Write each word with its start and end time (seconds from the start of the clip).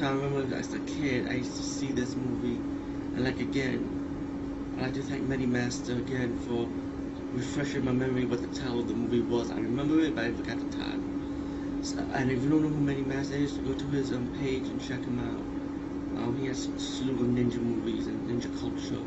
time 0.00 0.20
I 0.20 0.24
remember 0.24 0.56
as 0.56 0.72
a 0.72 0.78
kid, 0.80 1.28
I 1.28 1.34
used 1.34 1.56
to 1.56 1.62
see 1.62 1.92
this 1.92 2.14
movie, 2.14 2.56
and 3.16 3.24
like 3.24 3.40
again, 3.40 4.74
I'd 4.76 4.82
like 4.82 4.94
to 4.94 5.02
thank 5.02 5.22
Medi 5.22 5.46
Master 5.46 5.92
again 5.92 6.38
for 6.46 6.68
refreshing 7.36 7.84
my 7.84 7.92
memory 7.92 8.24
what 8.24 8.40
the 8.40 8.58
title 8.58 8.80
of 8.80 8.88
the 8.88 8.94
movie 8.94 9.20
was. 9.20 9.50
I 9.50 9.56
remember 9.56 10.00
it, 10.00 10.14
but 10.14 10.24
I 10.24 10.32
forgot 10.32 10.58
the 10.58 10.76
title. 10.76 11.02
So, 11.82 11.98
and 12.12 12.30
if 12.30 12.42
you 12.42 12.50
don't 12.50 12.62
know 12.62 12.68
who 12.68 12.80
Medi 12.80 13.02
Master 13.02 13.34
is, 13.34 13.52
go 13.52 13.74
to 13.74 13.84
his 13.86 14.12
um, 14.12 14.26
page 14.40 14.62
and 14.62 14.80
check 14.80 15.00
him 15.00 15.18
out. 15.18 16.22
Um, 16.22 16.38
he 16.40 16.46
has 16.46 16.66
a 16.66 16.80
slew 16.80 17.14
of 17.14 17.20
ninja 17.20 17.60
movies 17.60 18.06
and 18.06 18.28
ninja 18.28 18.50
culture 18.60 19.02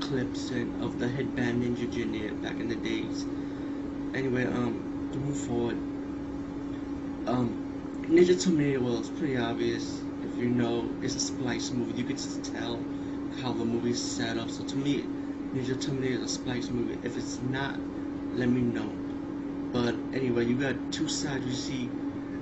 clips 0.00 0.50
and 0.50 0.82
of 0.82 0.98
the 0.98 1.08
headband 1.08 1.62
ninja 1.62 1.90
junior 1.92 2.32
back 2.34 2.58
in 2.60 2.68
the 2.68 2.76
days. 2.76 3.24
Anyway, 4.14 4.44
um, 4.44 5.08
to 5.12 5.18
move 5.18 5.36
forward, 5.36 5.76
um, 7.26 7.55
Ninja 8.08 8.40
Terminator 8.40 8.78
well, 8.80 9.00
it's 9.00 9.10
pretty 9.10 9.36
obvious 9.36 10.00
if 10.22 10.38
you 10.38 10.48
know 10.48 10.88
it's 11.02 11.16
a 11.16 11.20
splice 11.20 11.72
movie. 11.72 12.00
You 12.00 12.04
could 12.04 12.18
just 12.18 12.44
tell 12.54 12.78
how 13.42 13.52
the 13.52 13.64
movie's 13.64 14.00
set 14.00 14.38
up. 14.38 14.48
So 14.48 14.62
to 14.62 14.76
me, 14.76 15.02
Ninja 15.52 15.80
Terminator 15.84 16.22
is 16.22 16.22
a 16.22 16.28
splice 16.28 16.70
movie. 16.70 16.96
If 17.02 17.16
it's 17.16 17.40
not, 17.50 17.80
let 18.34 18.48
me 18.48 18.60
know. 18.60 18.88
But 19.72 19.96
anyway, 20.16 20.44
you 20.44 20.54
got 20.54 20.76
two 20.92 21.08
sides. 21.08 21.44
You 21.46 21.52
see 21.52 21.90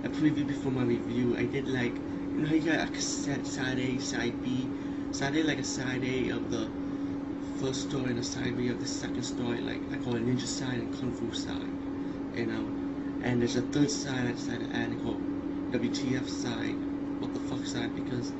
a 0.05 0.11
preview 0.11 0.47
before 0.47 0.71
my 0.71 0.83
review. 0.83 1.35
I 1.39 1.47
did 1.47 1.67
like, 1.67 1.95
you 1.95 2.43
know 2.43 2.47
how 2.47 2.55
you 2.57 2.61
got 2.61 2.87
a 2.87 2.93
cassette 2.93 3.47
side 3.47 3.79
A, 3.79 3.99
side 4.01 4.45
B. 4.45 4.69
Side 5.13 5.35
A 5.35 5.45
like 5.45 5.61
a 5.61 5.65
side 5.65 6.05
A 6.05 6.29
of 6.29 6.51
the 6.51 6.69
first 7.59 7.89
story 7.89 8.11
and 8.11 8.19
a 8.19 8.23
side 8.23 8.55
B 8.59 8.69
of 8.69 8.81
the 8.81 8.87
second 8.87 9.23
story. 9.23 9.63
Like 9.63 9.81
I 9.93 9.97
call 10.05 10.17
it 10.17 10.27
Ninja 10.27 10.47
side 10.47 10.75
and 10.75 10.93
Kung 11.01 11.11
Fu 11.11 11.33
side. 11.33 12.37
You 12.39 12.45
know, 12.45 12.69
and 13.23 13.41
there's 13.41 13.57
a 13.57 13.63
third 13.63 13.91
side 13.91 14.27
I 14.27 14.33
decided 14.33 14.71
to 14.71 14.77
add 14.77 15.03
called 15.03 15.34
WTF 15.75 16.29
side, 16.29 16.77
what 17.19 17.35
the 17.35 17.41
fuck 17.41 17.67
side, 17.67 17.97
because 17.97 18.31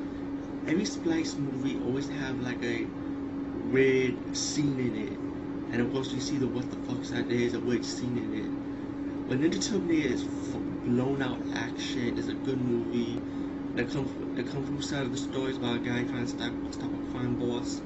every 0.67 0.85
Splice 0.85 1.35
movie 1.35 1.77
always 1.85 2.07
have 2.07 2.39
like 2.39 2.63
a 2.63 2.87
weird 3.69 4.15
scene 4.37 4.79
in 4.79 4.95
it. 4.95 5.19
And 5.73 5.81
of 5.81 5.91
course 5.91 6.13
you 6.13 6.21
see 6.21 6.37
the 6.37 6.47
what 6.47 6.69
the 6.69 6.77
fuck 6.87 7.03
side, 7.03 7.27
there 7.27 7.37
is 7.37 7.53
a 7.53 7.59
weird 7.59 7.83
scene 7.83 8.17
in 8.17 8.33
it. 8.39 9.27
But 9.27 9.39
Ninja 9.39 9.61
Terminator 9.61 10.13
is 10.13 10.23
blown 10.23 11.21
out 11.21 11.37
action, 11.55 12.17
it's 12.17 12.29
a 12.29 12.35
good 12.35 12.61
movie. 12.61 13.21
The 13.75 13.83
Kung, 13.83 14.05
Fu, 14.05 14.35
the 14.35 14.49
Kung 14.49 14.65
Fu 14.65 14.81
side 14.81 15.01
of 15.01 15.11
the 15.11 15.17
story 15.17 15.51
is 15.51 15.57
about 15.57 15.75
a 15.75 15.79
guy 15.79 16.05
trying 16.05 16.25
to 16.25 16.31
stop, 16.31 16.53
stop 16.71 16.87
a 16.87 17.11
crime 17.11 17.35
boss, 17.37 17.81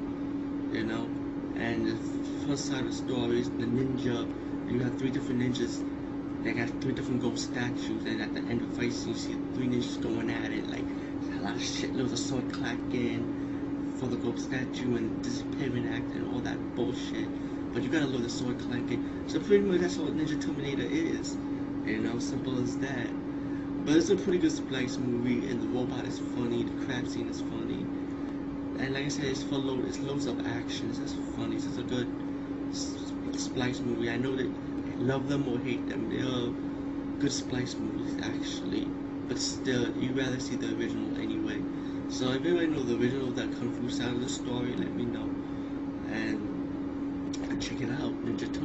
you 0.72 0.84
know. 0.84 1.10
And 1.56 1.88
the 1.88 2.46
first 2.46 2.68
side 2.68 2.82
of 2.82 2.92
the 2.92 2.94
story 2.94 3.40
is 3.40 3.50
the 3.50 3.66
ninja. 3.66 4.32
You 4.72 4.80
have 4.82 5.00
three 5.00 5.10
different 5.10 5.42
ninjas 5.42 5.84
they 6.44 6.54
got 6.54 6.70
three 6.82 6.94
different 6.94 7.22
gold 7.22 7.38
statues, 7.38 8.06
and 8.06 8.22
at 8.22 8.34
the 8.34 8.40
end 8.42 8.62
of 8.62 8.70
the 8.70 8.76
fight 8.76 8.86
you 9.08 9.14
see 9.14 9.34
three 9.54 9.68
ninjas 9.68 10.02
going 10.02 10.30
at 10.30 10.52
it, 10.52 10.68
like 10.70 10.84
a 11.38 11.42
lot 11.42 11.56
of 11.56 11.64
shit, 11.64 11.94
there 11.94 12.04
was 12.04 12.14
a 12.14 12.18
sword 12.18 12.52
clacking 12.54 13.96
for 14.00 14.08
the 14.08 14.16
gold 14.16 14.40
statue 14.40 14.96
and 14.96 15.22
disappearing 15.22 15.88
act 15.90 16.14
and 16.16 16.34
all 16.34 16.40
that 16.40 16.58
bullshit. 16.76 17.28
But 17.74 17.84
you 17.84 17.90
gotta 17.90 18.08
love 18.08 18.24
the 18.24 18.30
sword 18.30 18.60
clacking. 18.60 19.26
So 19.28 19.40
pretty 19.40 19.64
much 19.64 19.82
that's 19.82 19.98
what 19.98 20.16
Ninja 20.16 20.42
Terminator 20.42 20.84
is. 20.84 21.36
You 21.86 22.00
know, 22.00 22.20
simple 22.20 22.62
as 22.62 22.78
that. 22.80 23.08
But 23.86 23.96
it's 23.96 24.10
a 24.10 24.16
pretty 24.16 24.40
good 24.40 24.52
splice 24.52 24.98
movie, 24.98 25.50
and 25.50 25.62
the 25.62 25.68
robot 25.68 26.06
is 26.06 26.20
funny, 26.20 26.64
the 26.64 26.86
crab 26.86 27.08
scene 27.08 27.28
is 27.28 27.42
funny. 27.42 27.86
And 28.80 28.94
like 28.94 29.06
I 29.06 29.08
said, 29.10 29.26
it's 29.26 29.44
full 29.44 29.60
load, 29.60 29.86
it's 29.86 30.00
loads 30.00 30.26
of 30.26 30.46
action, 30.48 30.90
it's 30.90 31.00
just 31.00 31.16
funny, 31.36 31.58
it's 31.58 31.78
a 31.78 31.84
good 31.84 32.08
splice 33.34 33.80
movie. 33.80 34.10
I 34.10 34.18
know 34.18 34.36
that 34.36 34.50
love 35.00 35.30
them 35.30 35.48
or 35.48 35.58
hate 35.60 35.88
them. 35.88 36.10
They 36.10 36.22
are 36.22 36.52
good 37.20 37.32
splice 37.32 37.76
movies 37.76 38.16
actually, 38.24 38.88
but 39.28 39.38
still, 39.40 39.96
you 39.98 40.12
rather 40.14 40.40
see 40.40 40.56
the 40.56 40.68
original 40.76 41.18
anyway. 41.18 41.62
So 42.10 42.32
if 42.32 42.46
anybody 42.46 42.68
know 42.68 42.84
the 42.84 42.96
original 42.96 43.30
of 43.30 43.36
that 43.36 43.52
Kung 43.60 43.72
Fu 43.72 43.88
the 44.20 44.30
story, 44.30 44.74
let 44.76 44.94
me 44.96 45.06
know, 45.06 45.30
and 46.12 46.42
check 47.62 47.82
it 47.82 47.92
out. 47.92 48.14
Ninja. 48.26 48.59